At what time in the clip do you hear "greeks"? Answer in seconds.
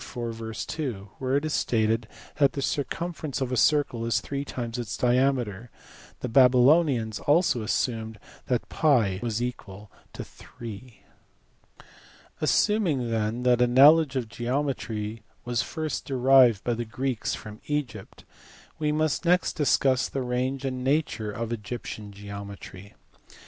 16.83-17.35